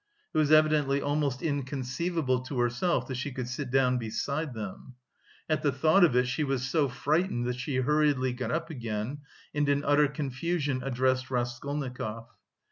[0.33, 4.95] It was evidently almost inconceivable to herself that she could sit down beside them.
[5.47, 9.19] At the thought of it, she was so frightened that she hurriedly got up again,
[9.53, 12.25] and in utter confusion addressed Raskolnikov.